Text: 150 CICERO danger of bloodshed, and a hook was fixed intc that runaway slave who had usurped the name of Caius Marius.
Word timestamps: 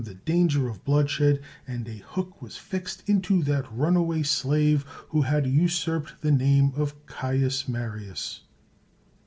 150 0.03 0.15
CICERO 0.23 0.35
danger 0.35 0.67
of 0.67 0.83
bloodshed, 0.83 1.41
and 1.67 1.87
a 1.87 1.97
hook 1.97 2.41
was 2.41 2.57
fixed 2.57 3.05
intc 3.05 3.45
that 3.45 3.71
runaway 3.71 4.23
slave 4.23 4.81
who 5.09 5.21
had 5.21 5.45
usurped 5.45 6.19
the 6.21 6.31
name 6.31 6.73
of 6.75 7.05
Caius 7.05 7.67
Marius. 7.67 8.41